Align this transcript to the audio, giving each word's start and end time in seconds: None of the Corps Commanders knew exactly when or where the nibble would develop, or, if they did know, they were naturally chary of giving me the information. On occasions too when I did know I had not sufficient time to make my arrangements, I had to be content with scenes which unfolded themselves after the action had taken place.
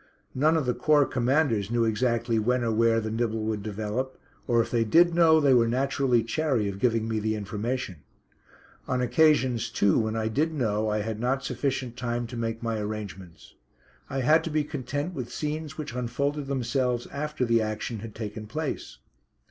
None 0.33 0.57
of 0.57 0.65
the 0.65 0.73
Corps 0.73 1.05
Commanders 1.05 1.69
knew 1.69 1.85
exactly 1.85 2.39
when 2.39 2.63
or 2.63 2.71
where 2.71 2.99
the 2.99 3.11
nibble 3.11 3.43
would 3.43 3.61
develop, 3.61 4.17
or, 4.47 4.59
if 4.59 4.71
they 4.71 4.83
did 4.83 5.13
know, 5.13 5.39
they 5.39 5.53
were 5.53 5.67
naturally 5.67 6.23
chary 6.23 6.67
of 6.67 6.79
giving 6.79 7.07
me 7.07 7.19
the 7.19 7.35
information. 7.35 7.97
On 8.87 8.99
occasions 8.99 9.69
too 9.69 9.99
when 9.99 10.15
I 10.15 10.27
did 10.27 10.53
know 10.55 10.89
I 10.89 11.01
had 11.01 11.19
not 11.19 11.43
sufficient 11.43 11.97
time 11.97 12.25
to 12.25 12.35
make 12.35 12.63
my 12.63 12.79
arrangements, 12.79 13.53
I 14.09 14.21
had 14.21 14.43
to 14.45 14.49
be 14.49 14.63
content 14.63 15.13
with 15.13 15.31
scenes 15.31 15.77
which 15.77 15.93
unfolded 15.93 16.47
themselves 16.47 17.05
after 17.11 17.45
the 17.45 17.61
action 17.61 17.99
had 17.99 18.15
taken 18.15 18.47
place. 18.47 18.97